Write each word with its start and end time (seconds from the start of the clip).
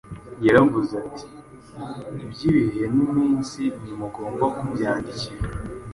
Yaravuze 0.45 0.91
ati: 1.05 1.25
“Iby’ibihe 2.23 2.83
n’iminsi, 2.95 3.61
ntimugomba 3.81 4.45
kubyandikirwa 4.57 5.47